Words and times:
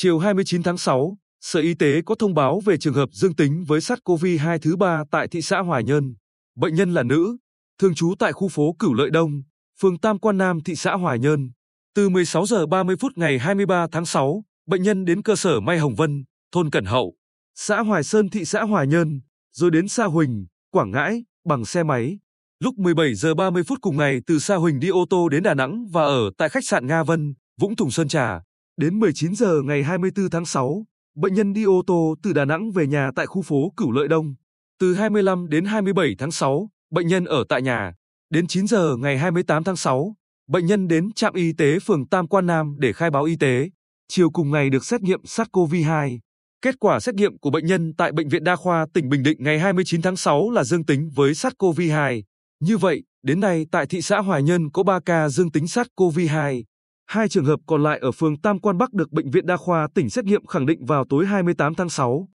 Chiều 0.00 0.18
29 0.18 0.62
tháng 0.62 0.78
6, 0.78 1.18
Sở 1.40 1.60
Y 1.60 1.74
tế 1.74 2.02
có 2.06 2.14
thông 2.14 2.34
báo 2.34 2.60
về 2.64 2.76
trường 2.76 2.94
hợp 2.94 3.08
dương 3.12 3.34
tính 3.34 3.64
với 3.68 3.80
SARS-CoV-2 3.80 4.58
thứ 4.58 4.76
ba 4.76 5.04
tại 5.10 5.28
thị 5.28 5.42
xã 5.42 5.58
Hoài 5.60 5.84
Nhơn. 5.84 6.14
Bệnh 6.56 6.74
nhân 6.74 6.94
là 6.94 7.02
nữ, 7.02 7.36
thường 7.78 7.94
trú 7.94 8.14
tại 8.18 8.32
khu 8.32 8.48
phố 8.48 8.76
Cửu 8.78 8.94
Lợi 8.94 9.10
Đông, 9.10 9.42
phường 9.80 9.98
Tam 9.98 10.18
Quan 10.18 10.38
Nam, 10.38 10.60
thị 10.64 10.74
xã 10.74 10.94
Hoài 10.94 11.18
Nhơn. 11.18 11.50
Từ 11.94 12.08
16 12.08 12.46
giờ 12.46 12.66
30 12.66 12.96
phút 13.00 13.12
ngày 13.16 13.38
23 13.38 13.86
tháng 13.92 14.06
6, 14.06 14.44
bệnh 14.66 14.82
nhân 14.82 15.04
đến 15.04 15.22
cơ 15.22 15.36
sở 15.36 15.60
May 15.60 15.78
Hồng 15.78 15.94
Vân, 15.94 16.24
thôn 16.52 16.70
Cẩn 16.70 16.84
Hậu, 16.84 17.14
xã 17.54 17.80
Hoài 17.82 18.04
Sơn, 18.04 18.28
thị 18.28 18.44
xã 18.44 18.62
Hoài 18.62 18.86
Nhơn, 18.86 19.20
rồi 19.52 19.70
đến 19.70 19.88
Sa 19.88 20.04
Huỳnh, 20.04 20.46
Quảng 20.70 20.90
Ngãi 20.90 21.24
bằng 21.44 21.64
xe 21.64 21.82
máy. 21.82 22.18
Lúc 22.60 22.74
17 22.78 23.14
giờ 23.14 23.34
30 23.34 23.62
phút 23.62 23.78
cùng 23.80 23.96
ngày 23.96 24.20
từ 24.26 24.38
Sa 24.38 24.56
Huỳnh 24.56 24.80
đi 24.80 24.88
ô 24.88 25.04
tô 25.10 25.28
đến 25.28 25.42
Đà 25.42 25.54
Nẵng 25.54 25.86
và 25.92 26.02
ở 26.02 26.30
tại 26.38 26.48
khách 26.48 26.64
sạn 26.64 26.86
Nga 26.86 27.02
Vân, 27.02 27.34
Vũng 27.60 27.76
Thùng 27.76 27.90
Sơn 27.90 28.08
Trà. 28.08 28.40
Đến 28.78 28.98
19 28.98 29.34
giờ 29.34 29.62
ngày 29.64 29.82
24 29.82 30.30
tháng 30.30 30.44
6, 30.44 30.86
bệnh 31.16 31.34
nhân 31.34 31.52
đi 31.52 31.64
ô 31.64 31.82
tô 31.86 32.14
từ 32.22 32.32
Đà 32.32 32.44
Nẵng 32.44 32.70
về 32.72 32.86
nhà 32.86 33.10
tại 33.16 33.26
khu 33.26 33.42
phố 33.42 33.72
Cửu 33.76 33.92
Lợi 33.92 34.08
Đông. 34.08 34.34
Từ 34.80 34.94
25 34.94 35.48
đến 35.48 35.64
27 35.64 36.14
tháng 36.18 36.30
6, 36.30 36.70
bệnh 36.90 37.06
nhân 37.06 37.24
ở 37.24 37.44
tại 37.48 37.62
nhà. 37.62 37.92
Đến 38.30 38.46
9 38.46 38.66
giờ 38.66 38.96
ngày 38.96 39.18
28 39.18 39.64
tháng 39.64 39.76
6, 39.76 40.14
bệnh 40.48 40.66
nhân 40.66 40.88
đến 40.88 41.12
trạm 41.12 41.34
y 41.34 41.52
tế 41.52 41.78
phường 41.78 42.08
Tam 42.08 42.28
Quan 42.28 42.46
Nam 42.46 42.76
để 42.78 42.92
khai 42.92 43.10
báo 43.10 43.24
y 43.24 43.36
tế. 43.36 43.70
Chiều 44.08 44.30
cùng 44.30 44.50
ngày 44.50 44.70
được 44.70 44.84
xét 44.84 45.02
nghiệm 45.02 45.20
SARS-CoV-2. 45.22 46.18
Kết 46.62 46.74
quả 46.80 47.00
xét 47.00 47.14
nghiệm 47.14 47.38
của 47.38 47.50
bệnh 47.50 47.66
nhân 47.66 47.94
tại 47.94 48.12
Bệnh 48.12 48.28
viện 48.28 48.44
Đa 48.44 48.56
khoa 48.56 48.86
tỉnh 48.94 49.08
Bình 49.08 49.22
Định 49.22 49.36
ngày 49.40 49.58
29 49.58 50.02
tháng 50.02 50.16
6 50.16 50.50
là 50.50 50.64
dương 50.64 50.84
tính 50.84 51.10
với 51.14 51.32
SARS-CoV-2. 51.32 52.22
Như 52.60 52.76
vậy, 52.76 53.02
đến 53.22 53.40
nay 53.40 53.66
tại 53.70 53.86
thị 53.86 54.02
xã 54.02 54.18
Hoài 54.18 54.42
Nhơn 54.42 54.70
có 54.70 54.82
3 54.82 55.00
ca 55.06 55.28
dương 55.28 55.50
tính 55.50 55.64
SARS-CoV-2. 55.64 56.62
Hai 57.08 57.28
trường 57.28 57.44
hợp 57.44 57.60
còn 57.66 57.82
lại 57.82 57.98
ở 57.98 58.12
phường 58.12 58.36
Tam 58.36 58.58
Quan 58.58 58.78
Bắc 58.78 58.92
được 58.92 59.12
Bệnh 59.12 59.30
viện 59.30 59.46
Đa 59.46 59.56
khoa 59.56 59.88
tỉnh 59.94 60.10
xét 60.10 60.24
nghiệm 60.24 60.46
khẳng 60.46 60.66
định 60.66 60.84
vào 60.84 61.04
tối 61.08 61.26
28 61.26 61.74
tháng 61.74 61.88
6. 61.88 62.28